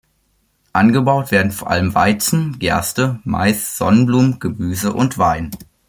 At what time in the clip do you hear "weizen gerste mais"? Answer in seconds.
1.93-3.77